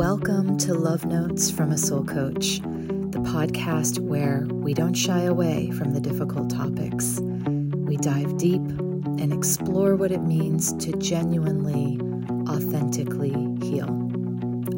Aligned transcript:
Welcome 0.00 0.56
to 0.60 0.72
Love 0.72 1.04
Notes 1.04 1.50
from 1.50 1.72
a 1.72 1.76
Soul 1.76 2.04
Coach, 2.04 2.60
the 2.60 3.20
podcast 3.22 3.98
where 3.98 4.46
we 4.48 4.72
don't 4.72 4.94
shy 4.94 5.24
away 5.24 5.70
from 5.72 5.92
the 5.92 6.00
difficult 6.00 6.48
topics. 6.48 7.20
We 7.20 7.98
dive 7.98 8.38
deep 8.38 8.62
and 8.62 9.30
explore 9.30 9.96
what 9.96 10.10
it 10.10 10.22
means 10.22 10.72
to 10.82 10.92
genuinely, 10.92 12.00
authentically 12.48 13.34
heal. 13.60 13.88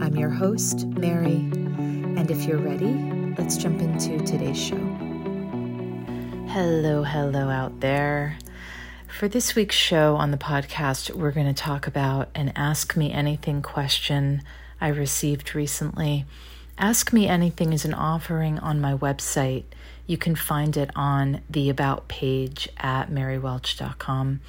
I'm 0.03 0.17
your 0.17 0.31
host, 0.31 0.89
Mary, 0.89 1.37
and 1.37 2.29
if 2.29 2.45
you're 2.45 2.59
ready, 2.59 2.93
let's 3.39 3.57
jump 3.57 3.81
into 3.81 4.19
today's 4.27 4.61
show. 4.61 4.75
Hello, 6.49 7.05
hello 7.05 7.49
out 7.49 7.79
there. 7.79 8.39
For 9.07 9.29
this 9.29 9.55
week's 9.55 9.77
show 9.77 10.17
on 10.17 10.33
the 10.33 10.37
podcast, 10.37 11.15
we're 11.15 11.31
going 11.31 11.47
to 11.47 11.55
talk 11.55 11.87
about 11.87 12.29
an 12.35 12.53
Ask 12.57 12.97
Me 12.97 13.13
Anything 13.13 13.63
question 13.63 14.43
I 14.83 14.89
received 14.89 15.55
recently. 15.55 16.27
Ask 16.77 17.13
Me 17.13 17.29
Anything 17.29 17.73
is 17.73 17.85
an 17.85 17.95
offering 17.95 18.59
on 18.59 18.81
my 18.81 18.95
website. 18.95 19.63
You 20.09 20.19
can 20.19 20.35
find 20.35 20.77
it 20.77 20.91
on 20.97 21.41
the 21.49 21.71
About 21.71 22.09
page 22.09 22.69
at 22.79 23.09
marywelch.com. 23.09 24.41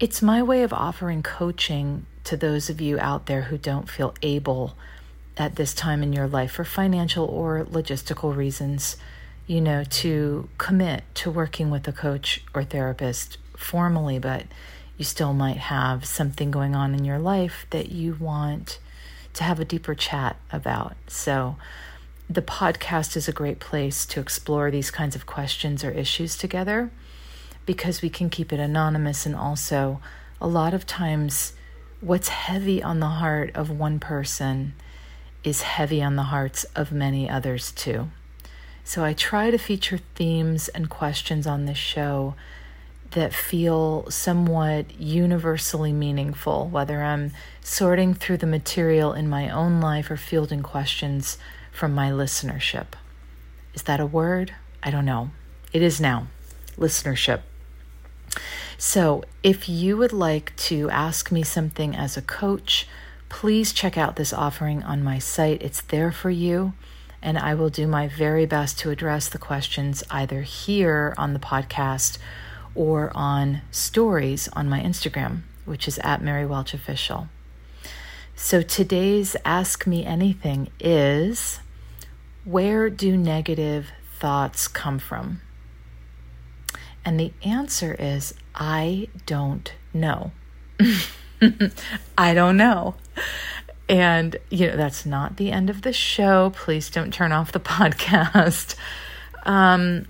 It's 0.00 0.20
my 0.20 0.42
way 0.42 0.64
of 0.64 0.72
offering 0.72 1.22
coaching 1.22 2.06
to 2.24 2.36
those 2.36 2.68
of 2.68 2.80
you 2.80 2.98
out 2.98 3.26
there 3.26 3.42
who 3.42 3.56
don't 3.56 3.88
feel 3.88 4.14
able 4.20 4.74
at 5.36 5.54
this 5.54 5.72
time 5.74 6.02
in 6.02 6.12
your 6.12 6.26
life 6.26 6.50
for 6.50 6.64
financial 6.64 7.24
or 7.26 7.64
logistical 7.64 8.34
reasons, 8.34 8.96
you 9.46 9.60
know, 9.60 9.84
to 9.84 10.48
commit 10.58 11.04
to 11.14 11.30
working 11.30 11.70
with 11.70 11.86
a 11.86 11.92
coach 11.92 12.42
or 12.52 12.64
therapist 12.64 13.38
formally, 13.56 14.18
but 14.18 14.42
you 14.96 15.04
still 15.04 15.32
might 15.32 15.58
have 15.58 16.04
something 16.04 16.50
going 16.50 16.74
on 16.74 16.96
in 16.96 17.04
your 17.04 17.20
life 17.20 17.64
that 17.70 17.92
you 17.92 18.16
want 18.18 18.80
to 19.38 19.44
have 19.44 19.60
a 19.60 19.64
deeper 19.64 19.94
chat 19.94 20.36
about. 20.52 20.96
So, 21.06 21.56
the 22.28 22.42
podcast 22.42 23.16
is 23.16 23.28
a 23.28 23.32
great 23.32 23.60
place 23.60 24.04
to 24.06 24.20
explore 24.20 24.70
these 24.70 24.90
kinds 24.90 25.16
of 25.16 25.24
questions 25.24 25.82
or 25.82 25.90
issues 25.90 26.36
together 26.36 26.90
because 27.64 28.02
we 28.02 28.10
can 28.10 28.28
keep 28.28 28.52
it 28.52 28.60
anonymous 28.60 29.24
and 29.24 29.34
also 29.34 30.00
a 30.40 30.46
lot 30.46 30.74
of 30.74 30.86
times 30.86 31.54
what's 32.00 32.28
heavy 32.28 32.82
on 32.82 33.00
the 33.00 33.06
heart 33.06 33.50
of 33.54 33.70
one 33.70 33.98
person 33.98 34.74
is 35.42 35.62
heavy 35.62 36.02
on 36.02 36.16
the 36.16 36.24
hearts 36.24 36.64
of 36.74 36.92
many 36.92 37.30
others 37.30 37.72
too. 37.72 38.08
So 38.84 39.04
I 39.04 39.12
try 39.12 39.50
to 39.50 39.58
feature 39.58 40.00
themes 40.16 40.68
and 40.68 40.90
questions 40.90 41.46
on 41.46 41.64
this 41.64 41.78
show 41.78 42.34
that 43.12 43.32
feel 43.32 44.10
somewhat 44.10 45.00
universally 45.00 45.92
meaningful, 45.92 46.68
whether 46.68 47.02
I'm 47.02 47.32
sorting 47.62 48.14
through 48.14 48.38
the 48.38 48.46
material 48.46 49.12
in 49.12 49.28
my 49.28 49.48
own 49.48 49.80
life 49.80 50.10
or 50.10 50.16
fielding 50.16 50.62
questions 50.62 51.38
from 51.72 51.94
my 51.94 52.10
listenership. 52.10 52.86
Is 53.74 53.82
that 53.82 54.00
a 54.00 54.06
word? 54.06 54.54
I 54.82 54.90
don't 54.90 55.04
know. 55.04 55.30
It 55.72 55.82
is 55.82 56.00
now. 56.00 56.26
Listenership. 56.76 57.40
So, 58.76 59.24
if 59.42 59.68
you 59.68 59.96
would 59.96 60.12
like 60.12 60.54
to 60.56 60.88
ask 60.90 61.32
me 61.32 61.42
something 61.42 61.96
as 61.96 62.16
a 62.16 62.22
coach, 62.22 62.86
please 63.28 63.72
check 63.72 63.98
out 63.98 64.16
this 64.16 64.32
offering 64.32 64.82
on 64.82 65.02
my 65.02 65.18
site. 65.18 65.62
It's 65.62 65.80
there 65.80 66.12
for 66.12 66.30
you, 66.30 66.74
and 67.20 67.38
I 67.38 67.54
will 67.54 67.70
do 67.70 67.86
my 67.86 68.06
very 68.06 68.46
best 68.46 68.78
to 68.80 68.90
address 68.90 69.28
the 69.28 69.38
questions 69.38 70.04
either 70.10 70.42
here 70.42 71.14
on 71.18 71.32
the 71.32 71.40
podcast 71.40 72.18
or 72.78 73.10
on 73.12 73.60
stories 73.72 74.48
on 74.52 74.68
my 74.68 74.80
Instagram, 74.80 75.40
which 75.64 75.88
is 75.88 75.98
at 75.98 76.22
Mary 76.22 76.46
Welch 76.46 76.72
Official. 76.72 77.28
So 78.36 78.62
today's 78.62 79.34
Ask 79.44 79.84
Me 79.84 80.06
Anything 80.06 80.70
is 80.78 81.58
Where 82.44 82.88
do 82.88 83.16
negative 83.16 83.90
thoughts 84.20 84.68
come 84.68 85.00
from? 85.00 85.40
And 87.04 87.18
the 87.18 87.32
answer 87.42 87.96
is 87.98 88.32
I 88.54 89.08
don't 89.26 89.72
know. 89.92 90.30
I 92.16 92.32
don't 92.32 92.56
know. 92.56 92.94
And, 93.88 94.36
you 94.50 94.68
know, 94.68 94.76
that's 94.76 95.04
not 95.04 95.36
the 95.36 95.50
end 95.50 95.68
of 95.68 95.82
the 95.82 95.92
show. 95.92 96.50
Please 96.54 96.90
don't 96.90 97.12
turn 97.12 97.32
off 97.32 97.50
the 97.50 97.60
podcast. 97.60 98.76
Um, 99.42 100.06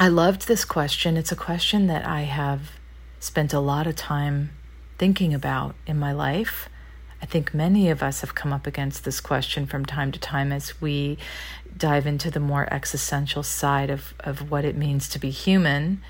I 0.00 0.06
loved 0.06 0.46
this 0.46 0.64
question. 0.64 1.16
It's 1.16 1.32
a 1.32 1.36
question 1.36 1.88
that 1.88 2.06
I 2.06 2.20
have 2.20 2.70
spent 3.18 3.52
a 3.52 3.58
lot 3.58 3.88
of 3.88 3.96
time 3.96 4.50
thinking 4.96 5.34
about 5.34 5.74
in 5.88 5.98
my 5.98 6.12
life. 6.12 6.68
I 7.20 7.26
think 7.26 7.52
many 7.52 7.90
of 7.90 8.00
us 8.00 8.20
have 8.20 8.32
come 8.32 8.52
up 8.52 8.64
against 8.64 9.04
this 9.04 9.20
question 9.20 9.66
from 9.66 9.84
time 9.84 10.12
to 10.12 10.20
time 10.20 10.52
as 10.52 10.80
we 10.80 11.18
dive 11.76 12.06
into 12.06 12.30
the 12.30 12.38
more 12.38 12.72
existential 12.72 13.42
side 13.42 13.90
of, 13.90 14.14
of 14.20 14.52
what 14.52 14.64
it 14.64 14.76
means 14.76 15.08
to 15.08 15.18
be 15.18 15.30
human. 15.30 16.00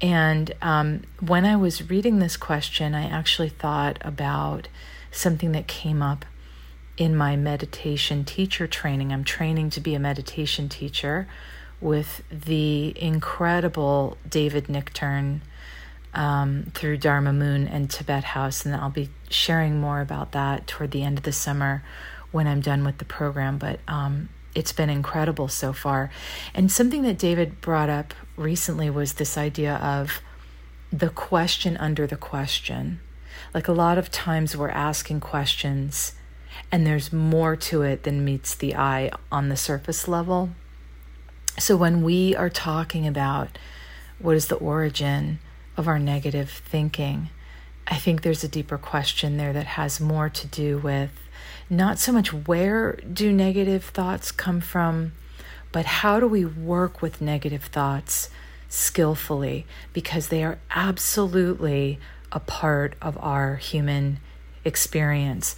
And 0.00 0.52
um, 0.60 1.02
when 1.20 1.44
I 1.44 1.54
was 1.54 1.88
reading 1.88 2.18
this 2.18 2.36
question, 2.36 2.96
I 2.96 3.08
actually 3.08 3.48
thought 3.48 3.98
about 4.00 4.66
something 5.12 5.52
that 5.52 5.68
came 5.68 6.02
up 6.02 6.24
in 6.96 7.14
my 7.14 7.36
meditation 7.36 8.24
teacher 8.24 8.66
training. 8.66 9.12
I'm 9.12 9.22
training 9.22 9.70
to 9.70 9.80
be 9.80 9.94
a 9.94 10.00
meditation 10.00 10.68
teacher 10.68 11.28
with 11.80 12.22
the 12.30 12.92
incredible 13.00 14.18
David 14.28 14.66
Nichtern 14.66 15.40
um, 16.12 16.70
through 16.74 16.98
Dharma 16.98 17.32
Moon 17.32 17.68
and 17.68 17.90
Tibet 17.90 18.24
House, 18.24 18.66
and 18.66 18.74
I'll 18.74 18.90
be 18.90 19.10
sharing 19.28 19.80
more 19.80 20.00
about 20.00 20.32
that 20.32 20.66
toward 20.66 20.90
the 20.90 21.02
end 21.02 21.18
of 21.18 21.24
the 21.24 21.32
summer 21.32 21.82
when 22.32 22.46
I'm 22.46 22.60
done 22.60 22.84
with 22.84 22.98
the 22.98 23.04
program. 23.04 23.58
But 23.58 23.80
um, 23.88 24.28
it's 24.54 24.72
been 24.72 24.90
incredible 24.90 25.48
so 25.48 25.72
far. 25.72 26.10
And 26.54 26.70
something 26.70 27.02
that 27.02 27.18
David 27.18 27.60
brought 27.60 27.88
up 27.88 28.14
recently 28.36 28.90
was 28.90 29.14
this 29.14 29.38
idea 29.38 29.76
of 29.76 30.20
the 30.92 31.08
question 31.08 31.76
under 31.76 32.06
the 32.06 32.16
question. 32.16 33.00
Like 33.54 33.68
a 33.68 33.72
lot 33.72 33.98
of 33.98 34.10
times 34.10 34.56
we're 34.56 34.70
asking 34.70 35.20
questions 35.20 36.14
and 36.72 36.86
there's 36.86 37.12
more 37.12 37.56
to 37.56 37.82
it 37.82 38.02
than 38.02 38.24
meets 38.24 38.54
the 38.54 38.74
eye 38.76 39.10
on 39.30 39.48
the 39.48 39.56
surface 39.56 40.08
level. 40.08 40.50
So 41.60 41.76
when 41.76 42.02
we 42.02 42.34
are 42.34 42.48
talking 42.48 43.06
about 43.06 43.58
what 44.18 44.34
is 44.34 44.46
the 44.46 44.56
origin 44.56 45.40
of 45.76 45.86
our 45.86 45.98
negative 45.98 46.50
thinking, 46.50 47.28
I 47.86 47.96
think 47.96 48.22
there's 48.22 48.42
a 48.42 48.48
deeper 48.48 48.78
question 48.78 49.36
there 49.36 49.52
that 49.52 49.66
has 49.66 50.00
more 50.00 50.30
to 50.30 50.46
do 50.46 50.78
with 50.78 51.10
not 51.68 51.98
so 51.98 52.12
much 52.12 52.32
where 52.32 52.92
do 52.92 53.30
negative 53.30 53.84
thoughts 53.84 54.32
come 54.32 54.62
from, 54.62 55.12
but 55.70 55.84
how 55.84 56.18
do 56.18 56.26
we 56.26 56.46
work 56.46 57.02
with 57.02 57.20
negative 57.20 57.64
thoughts 57.64 58.30
skillfully 58.70 59.66
because 59.92 60.28
they 60.28 60.42
are 60.42 60.58
absolutely 60.70 61.98
a 62.32 62.40
part 62.40 62.94
of 63.02 63.18
our 63.18 63.56
human 63.56 64.18
experience. 64.64 65.56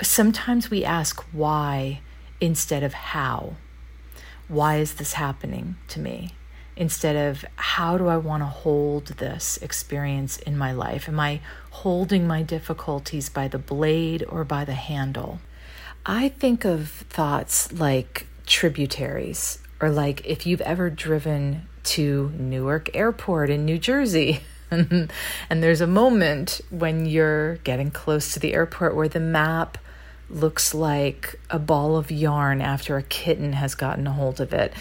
Sometimes 0.00 0.70
we 0.70 0.86
ask 0.86 1.20
why 1.32 2.00
instead 2.40 2.82
of 2.82 2.94
how 2.94 3.56
why 4.48 4.76
is 4.76 4.94
this 4.94 5.12
happening 5.14 5.76
to 5.88 6.00
me? 6.00 6.32
Instead 6.76 7.16
of 7.16 7.44
how 7.56 7.98
do 7.98 8.06
I 8.06 8.16
want 8.16 8.42
to 8.42 8.46
hold 8.46 9.06
this 9.06 9.58
experience 9.58 10.38
in 10.38 10.56
my 10.56 10.72
life? 10.72 11.08
Am 11.08 11.18
I 11.18 11.40
holding 11.70 12.26
my 12.26 12.42
difficulties 12.42 13.28
by 13.28 13.48
the 13.48 13.58
blade 13.58 14.24
or 14.28 14.44
by 14.44 14.64
the 14.64 14.74
handle? 14.74 15.40
I 16.06 16.30
think 16.30 16.64
of 16.64 16.88
thoughts 16.88 17.72
like 17.72 18.26
tributaries, 18.46 19.58
or 19.80 19.90
like 19.90 20.24
if 20.24 20.46
you've 20.46 20.60
ever 20.62 20.88
driven 20.88 21.68
to 21.84 22.32
Newark 22.36 22.94
Airport 22.94 23.50
in 23.50 23.64
New 23.64 23.78
Jersey. 23.78 24.40
and 24.70 25.08
there's 25.50 25.80
a 25.80 25.86
moment 25.86 26.60
when 26.70 27.06
you're 27.06 27.56
getting 27.56 27.90
close 27.90 28.34
to 28.34 28.40
the 28.40 28.54
airport 28.54 28.94
where 28.94 29.08
the 29.08 29.20
map 29.20 29.78
looks 30.30 30.74
like 30.74 31.40
a 31.50 31.58
ball 31.58 31.96
of 31.96 32.10
yarn 32.10 32.60
after 32.60 32.96
a 32.96 33.02
kitten 33.02 33.54
has 33.54 33.74
gotten 33.74 34.06
a 34.06 34.12
hold 34.12 34.40
of 34.40 34.52
it. 34.52 34.72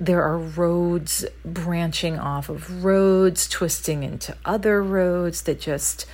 There 0.00 0.22
are 0.22 0.38
roads 0.38 1.24
branching 1.44 2.18
off 2.18 2.48
of 2.48 2.84
roads, 2.84 3.48
twisting 3.48 4.02
into 4.02 4.36
other 4.44 4.82
roads 4.82 5.42
that 5.42 5.60
just 5.60 6.06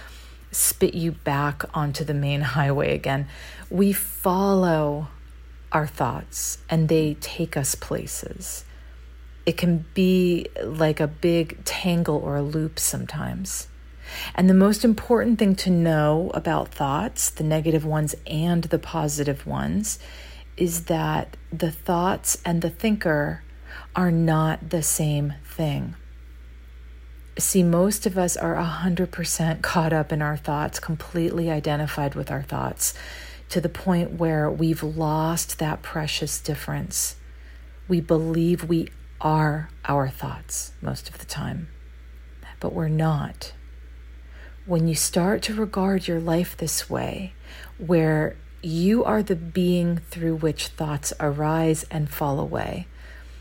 spit 0.53 0.95
you 0.95 1.13
back 1.13 1.65
onto 1.75 2.05
the 2.05 2.15
main 2.15 2.41
highway 2.41 2.95
again. 2.95 3.29
We 3.71 3.93
follow 3.93 5.09
our 5.73 5.87
thoughts 5.87 6.59
and 6.69 6.89
they 6.89 7.15
take 7.21 7.57
us 7.57 7.75
places. 7.75 8.65
It 9.47 9.57
can 9.57 9.85
be 9.95 10.47
like 10.63 11.01
a 11.01 11.07
big 11.07 11.65
tangle 11.65 12.17
or 12.17 12.37
a 12.37 12.43
loop 12.43 12.79
sometimes. 12.79 13.69
And 14.35 14.49
the 14.49 14.55
most 14.55 14.85
important 14.85 15.39
thing 15.39 15.55
to 15.57 15.71
know 15.71 16.31
about 16.35 16.69
thoughts, 16.69 17.31
the 17.31 17.45
negative 17.45 17.85
ones 17.85 18.15
and 18.27 18.65
the 18.65 18.79
positive 18.79 19.47
ones, 19.47 19.99
is 20.57 20.85
that 20.85 21.37
the 21.53 21.71
thoughts 21.71 22.41
and 22.45 22.63
the 22.63 22.71
thinker 22.71 23.43
are 23.97 24.11
not 24.11 24.71
the 24.71 24.83
same 24.83 25.35
thing. 25.45 25.95
See, 27.39 27.63
most 27.63 28.07
of 28.07 28.19
us 28.19 28.37
are 28.37 28.57
100% 28.57 29.63
caught 29.63 29.93
up 29.93 30.13
in 30.13 30.21
our 30.21 30.37
thoughts, 30.37 30.79
completely 30.79 31.51
identified 31.51 32.15
with 32.15 32.31
our 32.31 32.43
thoughts, 32.43 32.93
to 33.49 33.61
the 33.61 33.69
point 33.69 34.13
where 34.13 34.51
we've 34.51 34.83
lost 34.83 35.59
that 35.59 35.83
precious 35.83 36.41
difference. 36.41 37.17
We 37.89 38.01
believe 38.01 38.65
we 38.65 38.89
are 39.21 39.71
our 39.85 40.09
thoughts 40.09 40.73
most 40.81 41.09
of 41.09 41.19
the 41.19 41.25
time, 41.25 41.69
but 42.61 42.73
we're 42.73 42.89
not. 42.89 43.53
When 44.71 44.87
you 44.87 44.95
start 44.95 45.43
to 45.43 45.55
regard 45.55 46.07
your 46.07 46.21
life 46.21 46.57
this 46.57 46.89
way, 46.89 47.33
where 47.77 48.37
you 48.63 49.03
are 49.03 49.21
the 49.21 49.35
being 49.35 49.97
through 49.97 50.37
which 50.37 50.69
thoughts 50.69 51.13
arise 51.19 51.85
and 51.91 52.09
fall 52.09 52.39
away, 52.39 52.87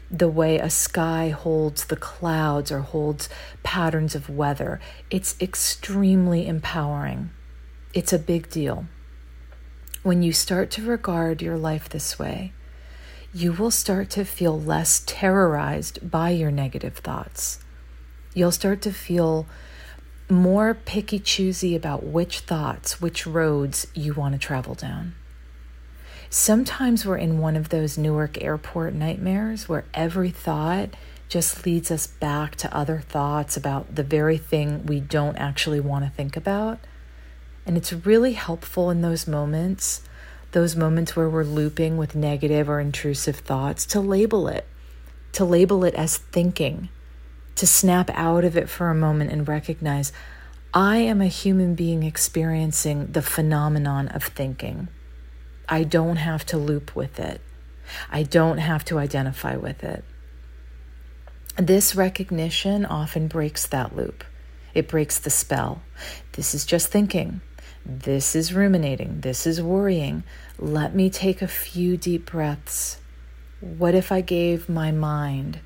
the 0.10 0.28
way 0.28 0.58
a 0.58 0.72
sky 0.72 1.30
holds 1.30 1.86
the 1.86 1.96
clouds 1.96 2.72
or 2.72 2.80
holds 2.80 3.30
patterns 3.62 4.16
of 4.16 4.28
weather, 4.28 4.80
it's 5.12 5.40
extremely 5.40 6.48
empowering. 6.48 7.30
It's 7.94 8.12
a 8.12 8.18
big 8.18 8.50
deal. 8.50 8.86
When 10.02 10.24
you 10.24 10.34
start 10.34 10.72
to 10.72 10.82
regard 10.82 11.44
your 11.44 11.60
life 11.60 11.90
this 11.90 12.18
way, 12.18 12.54
you 13.36 13.54
will 13.54 13.70
start 13.70 14.10
to 14.10 14.25
feel 14.25 14.60
less 14.60 15.04
terrorized 15.06 16.10
by 16.10 16.32
your 16.32 16.50
negative 16.50 16.98
thoughts. 16.98 17.60
You'll 18.34 18.52
start 18.52 18.82
to 18.82 18.92
feel 18.92 19.46
more 20.30 20.74
picky 20.74 21.20
choosy 21.20 21.76
about 21.76 22.04
which 22.04 22.40
thoughts, 22.42 23.02
which 23.02 23.26
roads 23.26 23.88
you 23.94 24.14
want 24.14 24.34
to 24.34 24.40
travel 24.40 24.76
down. 24.76 25.16
Sometimes 26.30 27.06
we're 27.06 27.18
in 27.18 27.40
one 27.40 27.56
of 27.56 27.70
those 27.70 27.98
Newark 27.98 28.42
airport 28.44 28.94
nightmares 28.94 29.68
where 29.68 29.86
every 29.94 30.30
thought 30.30 30.90
just 31.28 31.66
leads 31.66 31.90
us 31.92 32.06
back 32.08 32.56
to 32.58 32.76
other 32.76 33.00
thoughts 33.00 33.58
about 33.58 33.96
the 33.96 34.04
very 34.04 34.38
thing 34.38 34.86
we 34.86 35.00
don't 35.00 35.38
actually 35.38 35.80
want 35.80 36.06
to 36.06 36.12
think 36.12 36.38
about. 36.38 36.80
And 37.66 37.78
it's 37.78 37.94
really 37.94 38.34
helpful 38.34 38.90
in 38.90 39.02
those 39.02 39.28
moments 39.28 40.02
those 40.52 40.75
moments 40.75 41.16
where 41.16 41.30
we're 41.30 41.44
looping 41.44 41.98
with 41.98 42.16
negative 42.16 42.70
or 42.70 42.80
intrusive 42.80 43.38
thoughts, 43.38 43.86
to 43.86 44.00
label 44.00 44.48
it, 44.48 44.66
to 45.34 45.46
label 45.46 45.84
it 45.84 45.94
as 45.94 46.18
thinking, 46.18 46.90
to 47.60 47.68
snap 47.68 48.10
out 48.14 48.46
of 48.46 48.56
it 48.56 48.70
for 48.70 48.90
a 48.90 48.96
moment 48.96 49.34
and 49.34 49.46
recognize 49.46 50.14
I 50.74 50.98
am 50.98 51.20
a 51.20 51.28
human 51.28 51.76
being 51.76 52.04
experiencing 52.04 53.08
the 53.08 53.22
phenomenon 53.22 54.08
of 54.08 54.24
thinking. 54.24 54.88
I 55.68 55.84
don't 55.84 56.16
have 56.16 56.46
to 56.48 56.58
loop 56.58 56.96
with 56.96 57.20
it. 57.20 57.42
I 58.10 58.24
don't 58.24 58.60
have 58.60 58.86
to 58.86 58.98
identify 58.98 59.58
with 59.58 59.84
it. 59.84 60.06
This 61.58 61.96
recognition 61.96 62.86
often 62.86 63.28
breaks 63.28 63.68
that 63.68 63.94
loop. 63.94 64.24
It 64.74 64.88
breaks 64.88 65.20
the 65.20 65.30
spell. 65.30 65.82
This 66.34 66.56
is 66.56 66.66
just 66.66 66.88
thinking. 66.88 67.42
This 67.86 68.38
is 68.38 68.54
ruminating. 68.54 69.20
This 69.20 69.46
is 69.46 69.62
worrying. 69.62 70.24
Let 70.58 70.96
me 70.96 71.10
take 71.10 71.42
a 71.42 71.48
few 71.48 71.98
deep 71.98 72.32
breaths. 72.32 73.00
What 73.60 73.96
if 73.96 74.14
I 74.14 74.22
gave 74.22 74.70
my 74.70 74.94
mind 74.94 75.60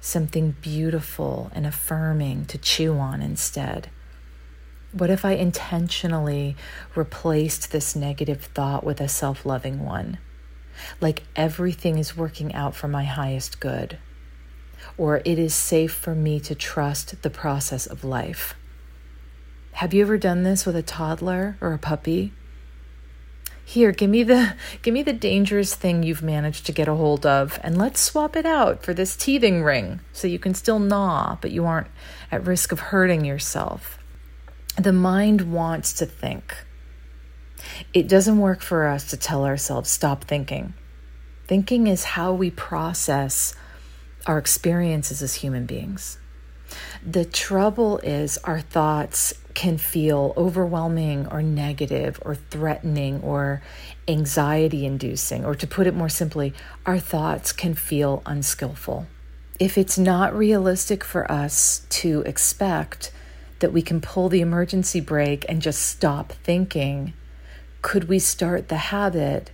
something 0.00 0.56
beautiful 0.60 1.50
and 1.54 1.66
affirming 1.66 2.46
to 2.46 2.58
chew 2.58 2.94
on 2.94 3.22
instead? 3.22 3.90
What 4.92 5.10
if 5.10 5.24
I 5.24 5.32
intentionally 5.32 6.56
replaced 6.96 7.70
this 7.70 7.94
negative 7.94 8.42
thought 8.46 8.82
with 8.82 9.00
a 9.00 9.08
self 9.08 9.46
loving 9.46 9.84
one? 9.84 10.18
Like 11.00 11.22
everything 11.36 11.98
is 11.98 12.16
working 12.16 12.54
out 12.54 12.74
for 12.74 12.88
my 12.88 13.04
highest 13.04 13.60
good, 13.60 13.98
or 14.96 15.22
it 15.24 15.38
is 15.38 15.54
safe 15.54 15.92
for 15.92 16.14
me 16.14 16.40
to 16.40 16.54
trust 16.54 17.22
the 17.22 17.30
process 17.30 17.86
of 17.86 18.02
life. 18.02 18.54
Have 19.72 19.94
you 19.94 20.02
ever 20.02 20.18
done 20.18 20.42
this 20.42 20.66
with 20.66 20.76
a 20.76 20.82
toddler 20.82 21.56
or 21.60 21.72
a 21.72 21.78
puppy? 21.78 22.32
Here, 23.70 23.92
give 23.92 24.10
me 24.10 24.24
the 24.24 24.54
give 24.82 24.92
me 24.92 25.04
the 25.04 25.12
dangerous 25.12 25.76
thing 25.76 26.02
you've 26.02 26.24
managed 26.24 26.66
to 26.66 26.72
get 26.72 26.88
a 26.88 26.94
hold 26.96 27.24
of 27.24 27.60
and 27.62 27.78
let's 27.78 28.00
swap 28.00 28.34
it 28.34 28.44
out 28.44 28.82
for 28.82 28.92
this 28.92 29.14
teething 29.14 29.62
ring 29.62 30.00
so 30.12 30.26
you 30.26 30.40
can 30.40 30.54
still 30.54 30.80
gnaw 30.80 31.36
but 31.40 31.52
you 31.52 31.64
aren't 31.64 31.86
at 32.32 32.44
risk 32.44 32.72
of 32.72 32.80
hurting 32.80 33.24
yourself. 33.24 34.00
The 34.76 34.92
mind 34.92 35.52
wants 35.52 35.92
to 35.92 36.06
think. 36.06 36.52
It 37.94 38.08
doesn't 38.08 38.38
work 38.38 38.60
for 38.60 38.88
us 38.88 39.08
to 39.10 39.16
tell 39.16 39.44
ourselves 39.44 39.88
stop 39.88 40.24
thinking. 40.24 40.74
Thinking 41.46 41.86
is 41.86 42.02
how 42.02 42.32
we 42.32 42.50
process 42.50 43.54
our 44.26 44.38
experiences 44.38 45.22
as 45.22 45.36
human 45.36 45.66
beings. 45.66 46.18
The 47.04 47.24
trouble 47.24 47.98
is, 47.98 48.38
our 48.38 48.60
thoughts 48.60 49.34
can 49.54 49.78
feel 49.78 50.32
overwhelming 50.36 51.26
or 51.26 51.42
negative 51.42 52.20
or 52.24 52.34
threatening 52.34 53.20
or 53.22 53.62
anxiety 54.06 54.86
inducing, 54.86 55.44
or 55.44 55.54
to 55.54 55.66
put 55.66 55.86
it 55.86 55.94
more 55.94 56.08
simply, 56.08 56.54
our 56.86 56.98
thoughts 56.98 57.52
can 57.52 57.74
feel 57.74 58.22
unskillful. 58.26 59.06
If 59.58 59.76
it's 59.76 59.98
not 59.98 60.34
realistic 60.36 61.04
for 61.04 61.30
us 61.30 61.86
to 61.90 62.22
expect 62.22 63.12
that 63.58 63.72
we 63.72 63.82
can 63.82 64.00
pull 64.00 64.28
the 64.28 64.40
emergency 64.40 65.00
brake 65.00 65.44
and 65.48 65.60
just 65.60 65.82
stop 65.82 66.32
thinking, 66.32 67.12
could 67.82 68.08
we 68.08 68.18
start 68.18 68.68
the 68.68 68.76
habit 68.76 69.50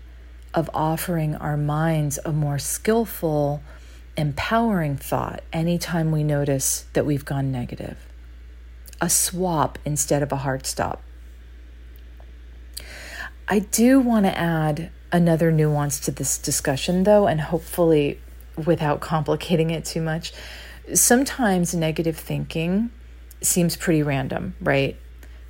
of 0.55 0.71
offering 0.73 1.35
our 1.37 1.57
minds 1.57 2.19
a 2.25 2.33
more 2.33 2.59
skillful, 2.59 3.63
empowering 4.17 4.97
thought 4.97 5.43
anytime 5.53 6.11
we 6.11 6.25
notice 6.25 6.87
that 6.95 7.07
we've 7.07 7.25
gone 7.25 7.53
negative. 7.53 7.99
A 9.01 9.11
swap 9.11 9.79
instead 9.85 10.23
of 10.23 10.33
a 10.33 10.37
hard 10.37 10.67
stop. 10.67 11.03
I 13.49 13.61
do 13.61 14.01
want 14.01 14.27
to 14.27 14.37
add 14.37 14.91
another 15.13 15.53
nuance 15.53 16.01
to 16.01 16.11
this 16.11 16.39
discussion, 16.39 17.05
though, 17.05 17.27
and 17.27 17.41
hopefully 17.41 18.21
without 18.65 19.01
complicating 19.01 19.71
it 19.71 19.85
too 19.85 20.01
much. 20.01 20.33
Sometimes 20.95 21.75
negative 21.75 22.17
thinking 22.17 22.91
seems 23.43 23.77
pretty 23.77 24.03
random, 24.03 24.55
right? 24.61 24.97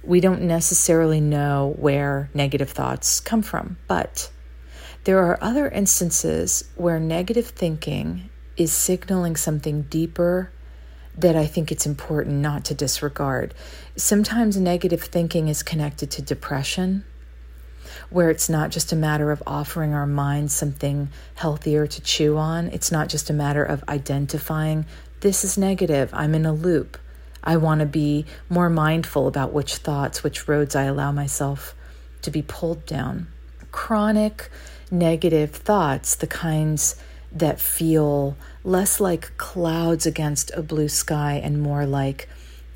We 0.02 0.20
don't 0.20 0.42
necessarily 0.42 1.20
know 1.20 1.74
where 1.78 2.30
negative 2.34 2.70
thoughts 2.70 3.20
come 3.20 3.42
from, 3.42 3.76
but 3.86 4.30
there 5.04 5.18
are 5.20 5.38
other 5.40 5.68
instances 5.68 6.64
where 6.74 6.98
negative 6.98 7.46
thinking 7.46 8.28
is 8.56 8.72
signaling 8.72 9.36
something 9.36 9.82
deeper 9.82 10.50
that 11.16 11.36
I 11.36 11.46
think 11.46 11.72
it's 11.72 11.86
important 11.86 12.36
not 12.36 12.64
to 12.66 12.74
disregard. 12.74 13.54
Sometimes 13.96 14.56
negative 14.56 15.02
thinking 15.02 15.48
is 15.48 15.62
connected 15.62 16.10
to 16.12 16.22
depression, 16.22 17.04
where 18.10 18.30
it's 18.30 18.48
not 18.48 18.70
just 18.70 18.92
a 18.92 18.96
matter 18.96 19.30
of 19.30 19.42
offering 19.46 19.94
our 19.94 20.06
minds 20.06 20.52
something 20.52 21.08
healthier 21.34 21.86
to 21.86 22.00
chew 22.02 22.36
on. 22.36 22.68
It's 22.68 22.92
not 22.92 23.08
just 23.08 23.30
a 23.30 23.34
matter 23.34 23.64
of 23.64 23.82
identifying 23.88 24.84
this 25.20 25.44
is 25.44 25.56
negative, 25.56 26.10
I'm 26.12 26.34
in 26.34 26.44
a 26.44 26.52
loop. 26.52 26.98
I 27.42 27.56
want 27.56 27.80
to 27.80 27.86
be 27.86 28.26
more 28.50 28.68
mindful 28.68 29.26
about 29.26 29.52
which 29.52 29.76
thoughts, 29.76 30.22
which 30.22 30.46
roads 30.46 30.76
I 30.76 30.82
allow 30.84 31.10
myself 31.10 31.74
to 32.22 32.30
be 32.30 32.42
pulled 32.42 32.84
down. 32.84 33.28
Chronic 33.72 34.50
negative 34.90 35.52
thoughts, 35.52 36.16
the 36.16 36.26
kinds 36.26 36.96
that 37.32 37.60
feel 37.60 38.36
less 38.64 39.00
like 39.00 39.36
clouds 39.36 40.06
against 40.06 40.50
a 40.54 40.62
blue 40.62 40.88
sky 40.88 41.34
and 41.42 41.60
more 41.60 41.86
like 41.86 42.28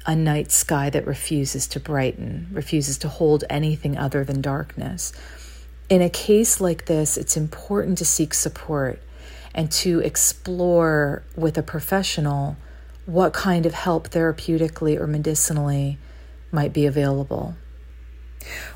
a 0.06 0.16
night 0.16 0.50
sky 0.50 0.90
that 0.90 1.06
refuses 1.06 1.66
to 1.68 1.80
brighten, 1.80 2.48
refuses 2.52 2.98
to 2.98 3.08
hold 3.08 3.44
anything 3.50 3.96
other 3.96 4.24
than 4.24 4.40
darkness. 4.40 5.12
In 5.88 6.02
a 6.02 6.10
case 6.10 6.60
like 6.60 6.86
this, 6.86 7.16
it's 7.16 7.36
important 7.36 7.98
to 7.98 8.04
seek 8.04 8.32
support 8.32 9.00
and 9.54 9.70
to 9.72 10.00
explore 10.00 11.24
with 11.36 11.58
a 11.58 11.62
professional 11.62 12.56
what 13.06 13.32
kind 13.32 13.66
of 13.66 13.74
help 13.74 14.08
therapeutically 14.08 14.98
or 14.98 15.06
medicinally 15.06 15.98
might 16.52 16.72
be 16.72 16.86
available. 16.86 17.56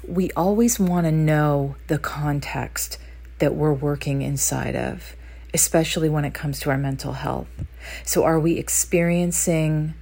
We 0.07 0.31
always 0.33 0.78
want 0.78 1.07
to 1.07 1.12
know 1.12 1.76
the 1.87 1.99
context 1.99 2.99
that 3.38 3.54
we're 3.54 3.73
working 3.73 4.23
inside 4.23 4.76
of 4.76 5.14
especially 5.54 6.11
when 6.11 6.25
it 6.25 6.34
comes 6.34 6.61
to 6.61 6.70
our 6.70 6.76
mental 6.76 7.14
health. 7.14 7.46
So, 8.04 8.25
are 8.25 8.40
we 8.40 8.58
experiencing 8.58 9.94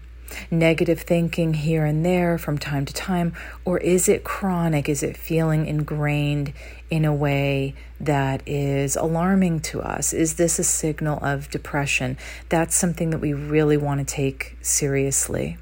negative 0.51 1.03
thinking 1.03 1.55
here 1.55 1.85
and 1.85 2.05
there 2.05 2.39
from 2.39 2.59
time 2.59 2.87
to 2.87 2.93
time, 2.93 3.35
or 3.65 3.79
is 3.79 4.09
it 4.09 4.25
chronic? 4.25 4.89
Is 4.89 5.03
it 5.03 5.17
feeling 5.17 5.67
ingrained 5.67 6.55
in 6.91 7.05
a 7.05 7.15
way 7.15 7.75
that 8.01 8.43
is 8.47 8.97
alarming 8.97 9.61
to 9.61 9.83
us? 9.83 10.13
Is 10.13 10.35
this 10.35 10.59
a 10.59 10.65
signal 10.65 11.19
of 11.23 11.51
depression? 11.51 12.17
That's 12.49 12.75
something 12.75 13.11
that 13.11 13.19
we 13.19 13.35
really 13.35 13.77
want 13.77 14.07
to 14.07 14.15
take 14.15 14.57
seriously. 14.63 15.59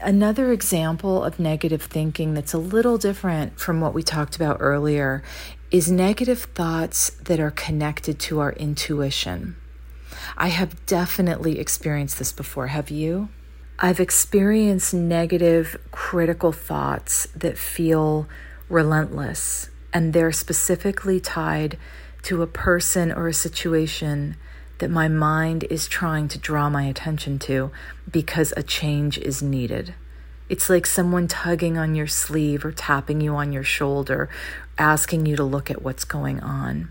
Another 0.00 0.52
example 0.52 1.22
of 1.22 1.38
negative 1.38 1.82
thinking 1.82 2.34
that's 2.34 2.54
a 2.54 2.58
little 2.58 2.98
different 2.98 3.60
from 3.60 3.80
what 3.80 3.94
we 3.94 4.02
talked 4.02 4.36
about 4.36 4.56
earlier 4.60 5.22
is 5.72 5.90
negative 5.90 6.42
thoughts 6.54 7.08
that 7.12 7.40
are 7.40 7.50
connected 7.50 8.18
to 8.18 8.40
our 8.40 8.52
intuition. 8.52 9.56
I 10.36 10.48
have 10.48 10.84
definitely 10.84 11.58
experienced 11.58 12.18
this 12.18 12.30
before. 12.30 12.66
Have 12.66 12.90
you? 12.90 13.30
I've 13.78 13.98
experienced 13.98 14.92
negative, 14.92 15.80
critical 15.90 16.52
thoughts 16.52 17.26
that 17.34 17.56
feel 17.56 18.28
relentless, 18.68 19.70
and 19.94 20.12
they're 20.12 20.30
specifically 20.30 21.18
tied 21.18 21.78
to 22.24 22.42
a 22.42 22.46
person 22.46 23.10
or 23.10 23.26
a 23.26 23.34
situation 23.34 24.36
that 24.78 24.90
my 24.90 25.08
mind 25.08 25.64
is 25.70 25.88
trying 25.88 26.28
to 26.28 26.38
draw 26.38 26.68
my 26.68 26.84
attention 26.84 27.38
to 27.38 27.70
because 28.10 28.52
a 28.58 28.62
change 28.62 29.16
is 29.16 29.42
needed. 29.42 29.94
It's 30.52 30.68
like 30.68 30.84
someone 30.84 31.28
tugging 31.28 31.78
on 31.78 31.94
your 31.94 32.06
sleeve 32.06 32.62
or 32.62 32.72
tapping 32.72 33.22
you 33.22 33.34
on 33.36 33.52
your 33.52 33.62
shoulder, 33.64 34.28
asking 34.78 35.26
you 35.26 35.36
to 35.36 35.44
look 35.44 35.70
at 35.70 35.82
what's 35.82 36.04
going 36.04 36.40
on. 36.40 36.90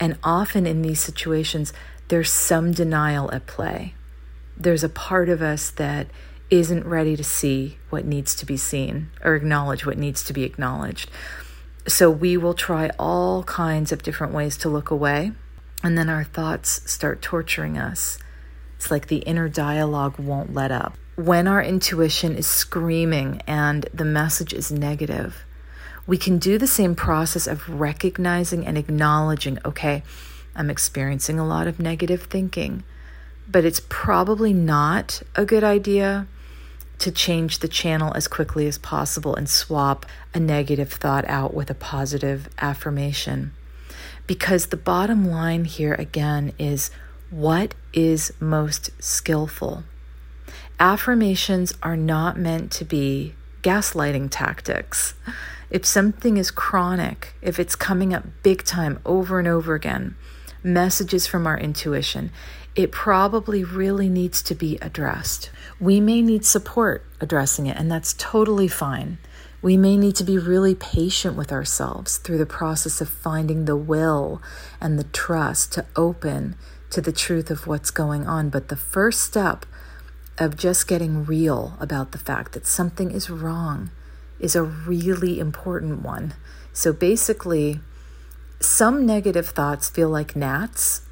And 0.00 0.18
often 0.22 0.66
in 0.66 0.82
these 0.82 1.00
situations, 1.00 1.72
there's 2.08 2.30
some 2.30 2.72
denial 2.72 3.30
at 3.32 3.46
play. 3.46 3.94
There's 4.56 4.84
a 4.84 4.88
part 4.88 5.28
of 5.28 5.42
us 5.42 5.70
that 5.72 6.08
isn't 6.50 6.86
ready 6.86 7.16
to 7.16 7.24
see 7.24 7.78
what 7.90 8.04
needs 8.04 8.34
to 8.36 8.46
be 8.46 8.56
seen 8.56 9.10
or 9.22 9.34
acknowledge 9.34 9.84
what 9.84 9.98
needs 9.98 10.24
to 10.24 10.32
be 10.32 10.44
acknowledged. 10.44 11.10
So 11.86 12.10
we 12.10 12.36
will 12.36 12.54
try 12.54 12.90
all 12.98 13.44
kinds 13.44 13.92
of 13.92 14.02
different 14.02 14.32
ways 14.32 14.56
to 14.58 14.68
look 14.68 14.90
away, 14.90 15.32
and 15.82 15.96
then 15.96 16.08
our 16.08 16.24
thoughts 16.24 16.90
start 16.90 17.22
torturing 17.22 17.78
us. 17.78 18.18
It's 18.76 18.90
like 18.90 19.08
the 19.08 19.18
inner 19.18 19.48
dialogue 19.48 20.18
won't 20.18 20.54
let 20.54 20.70
up. 20.70 20.96
When 21.16 21.48
our 21.48 21.62
intuition 21.62 22.36
is 22.36 22.46
screaming 22.46 23.42
and 23.46 23.88
the 23.92 24.04
message 24.04 24.52
is 24.52 24.70
negative, 24.70 25.44
we 26.08 26.16
can 26.16 26.38
do 26.38 26.56
the 26.56 26.66
same 26.66 26.94
process 26.96 27.46
of 27.46 27.68
recognizing 27.68 28.66
and 28.66 28.78
acknowledging 28.78 29.58
okay, 29.64 30.02
I'm 30.56 30.70
experiencing 30.70 31.38
a 31.38 31.46
lot 31.46 31.68
of 31.68 31.78
negative 31.78 32.22
thinking, 32.22 32.82
but 33.46 33.64
it's 33.64 33.82
probably 33.88 34.54
not 34.54 35.22
a 35.36 35.44
good 35.44 35.62
idea 35.62 36.26
to 37.00 37.12
change 37.12 37.58
the 37.58 37.68
channel 37.68 38.12
as 38.16 38.26
quickly 38.26 38.66
as 38.66 38.78
possible 38.78 39.36
and 39.36 39.48
swap 39.48 40.06
a 40.34 40.40
negative 40.40 40.90
thought 40.90 41.26
out 41.28 41.52
with 41.52 41.70
a 41.70 41.74
positive 41.74 42.48
affirmation. 42.58 43.52
Because 44.26 44.66
the 44.66 44.76
bottom 44.76 45.30
line 45.30 45.66
here 45.66 45.94
again 45.94 46.54
is 46.58 46.90
what 47.30 47.74
is 47.92 48.32
most 48.40 48.90
skillful? 48.98 49.84
Affirmations 50.80 51.74
are 51.82 51.96
not 51.96 52.38
meant 52.38 52.72
to 52.72 52.84
be 52.86 53.34
gaslighting 53.62 54.28
tactics. 54.30 55.14
If 55.70 55.84
something 55.84 56.36
is 56.36 56.50
chronic, 56.50 57.34
if 57.42 57.58
it's 57.58 57.76
coming 57.76 58.14
up 58.14 58.24
big 58.42 58.64
time 58.64 59.00
over 59.04 59.38
and 59.38 59.46
over 59.46 59.74
again, 59.74 60.16
messages 60.62 61.26
from 61.26 61.46
our 61.46 61.58
intuition, 61.58 62.30
it 62.74 62.92
probably 62.92 63.64
really 63.64 64.08
needs 64.08 64.40
to 64.42 64.54
be 64.54 64.78
addressed. 64.80 65.50
We 65.80 66.00
may 66.00 66.22
need 66.22 66.44
support 66.44 67.04
addressing 67.20 67.66
it, 67.66 67.76
and 67.76 67.90
that's 67.90 68.14
totally 68.14 68.68
fine. 68.68 69.18
We 69.60 69.76
may 69.76 69.96
need 69.96 70.14
to 70.16 70.24
be 70.24 70.38
really 70.38 70.74
patient 70.74 71.36
with 71.36 71.52
ourselves 71.52 72.16
through 72.18 72.38
the 72.38 72.46
process 72.46 73.00
of 73.00 73.08
finding 73.08 73.64
the 73.64 73.76
will 73.76 74.40
and 74.80 74.98
the 74.98 75.04
trust 75.04 75.72
to 75.72 75.86
open 75.96 76.56
to 76.90 77.00
the 77.00 77.12
truth 77.12 77.50
of 77.50 77.66
what's 77.66 77.90
going 77.90 78.26
on. 78.26 78.48
But 78.48 78.68
the 78.68 78.76
first 78.76 79.20
step 79.20 79.66
of 80.38 80.56
just 80.56 80.86
getting 80.86 81.24
real 81.24 81.76
about 81.80 82.12
the 82.12 82.18
fact 82.18 82.52
that 82.52 82.66
something 82.66 83.10
is 83.10 83.28
wrong 83.28 83.90
is 84.40 84.56
a 84.56 84.62
really 84.62 85.40
important 85.40 86.02
one. 86.02 86.34
So 86.72 86.92
basically, 86.92 87.80
some 88.60 89.06
negative 89.06 89.48
thoughts 89.48 89.88
feel 89.88 90.08
like 90.08 90.36
gnats 90.36 91.02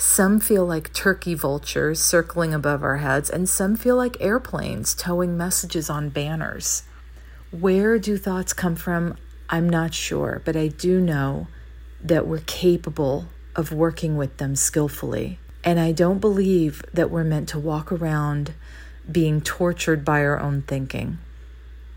some 0.00 0.38
feel 0.38 0.64
like 0.64 0.92
turkey 0.92 1.34
vultures 1.34 2.00
circling 2.00 2.54
above 2.54 2.84
our 2.84 2.98
heads, 2.98 3.28
and 3.28 3.48
some 3.48 3.74
feel 3.74 3.96
like 3.96 4.16
airplanes 4.20 4.94
towing 4.94 5.36
messages 5.36 5.90
on 5.90 6.08
banners. 6.08 6.84
Where 7.50 7.98
do 7.98 8.16
thoughts 8.16 8.52
come 8.52 8.76
from? 8.76 9.16
I'm 9.50 9.68
not 9.68 9.92
sure, 9.92 10.40
but 10.44 10.54
I 10.54 10.68
do 10.68 11.00
know 11.00 11.48
that 12.00 12.28
we're 12.28 12.44
capable 12.46 13.26
of 13.56 13.72
working 13.72 14.16
with 14.16 14.36
them 14.36 14.54
skillfully. 14.54 15.40
And 15.64 15.80
I 15.80 15.90
don't 15.90 16.20
believe 16.20 16.84
that 16.94 17.10
we're 17.10 17.24
meant 17.24 17.48
to 17.48 17.58
walk 17.58 17.90
around 17.90 18.52
being 19.10 19.40
tortured 19.40 20.04
by 20.04 20.20
our 20.20 20.38
own 20.38 20.62
thinking. 20.62 21.18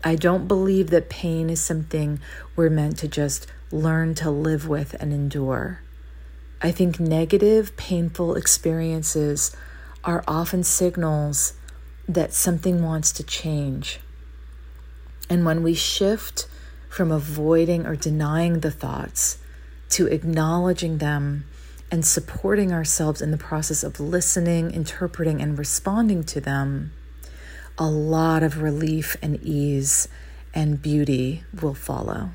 I 0.04 0.16
don't 0.16 0.48
believe 0.48 0.90
that 0.90 1.08
pain 1.08 1.48
is 1.48 1.60
something 1.60 2.20
we're 2.56 2.70
meant 2.70 2.98
to 2.98 3.08
just 3.08 3.46
learn 3.70 4.14
to 4.16 4.30
live 4.30 4.68
with 4.68 4.94
and 5.00 5.12
endure. 5.12 5.80
I 6.60 6.72
think 6.72 6.98
negative, 6.98 7.76
painful 7.76 8.34
experiences 8.34 9.54
are 10.04 10.24
often 10.26 10.64
signals 10.64 11.54
that 12.08 12.32
something 12.32 12.82
wants 12.82 13.12
to 13.12 13.22
change. 13.22 14.00
And 15.30 15.44
when 15.44 15.62
we 15.62 15.74
shift 15.74 16.46
from 16.88 17.10
avoiding 17.10 17.86
or 17.86 17.96
denying 17.96 18.60
the 18.60 18.70
thoughts 18.70 19.38
to 19.90 20.06
acknowledging 20.08 20.98
them 20.98 21.44
and 21.90 22.04
supporting 22.04 22.72
ourselves 22.72 23.22
in 23.22 23.30
the 23.30 23.38
process 23.38 23.84
of 23.84 24.00
listening, 24.00 24.72
interpreting, 24.72 25.40
and 25.40 25.58
responding 25.58 26.24
to 26.24 26.40
them, 26.40 26.92
a 27.78 27.88
lot 27.88 28.42
of 28.42 28.62
relief 28.62 29.16
and 29.22 29.42
ease 29.42 30.08
and 30.54 30.82
beauty 30.82 31.44
will 31.60 31.74
follow. 31.74 32.30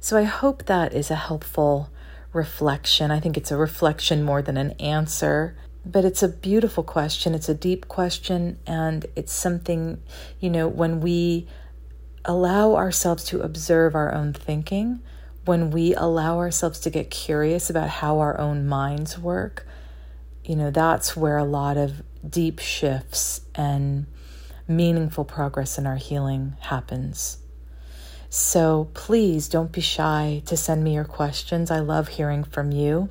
So 0.00 0.16
I 0.16 0.24
hope 0.24 0.64
that 0.64 0.92
is 0.94 1.10
a 1.10 1.14
helpful 1.14 1.90
reflection. 2.32 3.10
I 3.10 3.20
think 3.20 3.36
it's 3.36 3.50
a 3.50 3.56
reflection 3.56 4.22
more 4.22 4.42
than 4.42 4.56
an 4.56 4.72
answer, 4.72 5.56
but 5.84 6.04
it's 6.04 6.22
a 6.22 6.28
beautiful 6.28 6.82
question. 6.82 7.34
It's 7.34 7.48
a 7.48 7.54
deep 7.54 7.88
question, 7.88 8.58
and 8.66 9.06
it's 9.16 9.32
something, 9.32 10.00
you 10.38 10.50
know, 10.50 10.68
when 10.68 11.00
we 11.00 11.46
allow 12.24 12.74
ourselves 12.74 13.24
to 13.24 13.40
observe 13.40 13.94
our 13.94 14.14
own 14.14 14.32
thinking, 14.32 15.00
when 15.44 15.70
we 15.70 15.94
allow 15.94 16.38
ourselves 16.38 16.78
to 16.80 16.90
get 16.90 17.10
curious 17.10 17.70
about 17.70 17.88
how 17.88 18.18
our 18.18 18.38
own 18.38 18.66
minds 18.66 19.18
work, 19.18 19.66
you 20.44 20.54
know, 20.54 20.70
that's 20.70 21.16
where 21.16 21.38
a 21.38 21.44
lot 21.44 21.76
of 21.76 22.02
deep 22.28 22.58
shifts 22.58 23.40
and 23.54 24.06
meaningful 24.70 25.24
progress 25.24 25.76
in 25.76 25.86
our 25.86 25.96
healing 25.96 26.56
happens. 26.60 27.38
So 28.28 28.88
please 28.94 29.48
don't 29.48 29.72
be 29.72 29.80
shy 29.80 30.42
to 30.46 30.56
send 30.56 30.84
me 30.84 30.94
your 30.94 31.04
questions. 31.04 31.70
I 31.70 31.80
love 31.80 32.08
hearing 32.08 32.44
from 32.44 32.70
you. 32.70 33.10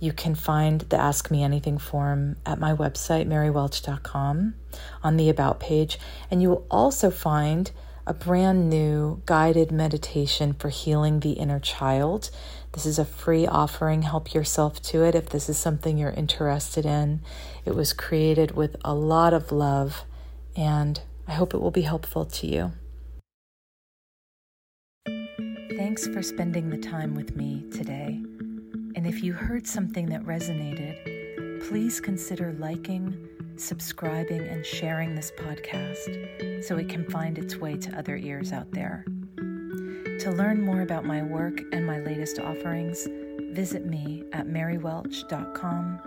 You 0.00 0.12
can 0.12 0.34
find 0.34 0.80
the 0.82 0.96
Ask 0.96 1.30
Me 1.30 1.42
Anything 1.42 1.76
form 1.76 2.36
at 2.46 2.58
my 2.58 2.72
website, 2.72 3.26
marywelch.com, 3.26 4.54
on 5.02 5.16
the 5.16 5.28
About 5.28 5.60
page. 5.60 5.98
And 6.30 6.40
you 6.40 6.48
will 6.48 6.66
also 6.70 7.10
find 7.10 7.70
a 8.06 8.14
brand 8.14 8.70
new 8.70 9.20
guided 9.26 9.70
meditation 9.70 10.54
for 10.54 10.70
healing 10.70 11.20
the 11.20 11.32
inner 11.32 11.60
child. 11.60 12.30
This 12.72 12.86
is 12.86 12.98
a 12.98 13.04
free 13.04 13.46
offering. 13.46 14.02
Help 14.02 14.32
yourself 14.32 14.80
to 14.82 15.02
it 15.02 15.14
if 15.14 15.28
this 15.28 15.50
is 15.50 15.58
something 15.58 15.98
you're 15.98 16.10
interested 16.10 16.86
in. 16.86 17.20
It 17.66 17.74
was 17.74 17.92
created 17.92 18.52
with 18.52 18.76
a 18.82 18.94
lot 18.94 19.34
of 19.34 19.52
love, 19.52 20.04
and 20.56 21.00
I 21.26 21.32
hope 21.32 21.54
it 21.54 21.60
will 21.60 21.70
be 21.70 21.82
helpful 21.82 22.24
to 22.24 22.46
you. 22.46 22.72
Thanks 25.76 26.06
for 26.06 26.22
spending 26.22 26.70
the 26.70 26.78
time 26.78 27.14
with 27.14 27.36
me 27.36 27.64
today. 27.70 28.20
And 28.96 29.06
if 29.06 29.22
you 29.22 29.32
heard 29.32 29.66
something 29.66 30.06
that 30.06 30.24
resonated, 30.24 31.68
please 31.68 32.00
consider 32.00 32.52
liking, 32.54 33.28
subscribing, 33.56 34.40
and 34.40 34.64
sharing 34.66 35.14
this 35.14 35.30
podcast 35.38 36.64
so 36.64 36.76
it 36.78 36.88
can 36.88 37.04
find 37.04 37.38
its 37.38 37.56
way 37.56 37.76
to 37.76 37.96
other 37.96 38.16
ears 38.16 38.52
out 38.52 38.70
there. 38.72 39.04
To 39.36 40.32
learn 40.32 40.62
more 40.62 40.82
about 40.82 41.04
my 41.04 41.22
work 41.22 41.60
and 41.72 41.86
my 41.86 41.98
latest 42.00 42.40
offerings, 42.40 43.06
visit 43.52 43.86
me 43.86 44.24
at 44.32 44.46
marywelch.com 44.46 46.00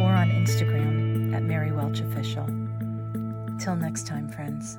or 0.00 0.08
on 0.08 0.30
Instagram 0.30 1.34
at 1.34 1.42
marywelchofficial. 1.42 2.69
Till 3.60 3.76
next 3.76 4.06
time, 4.06 4.26
friends. 4.26 4.78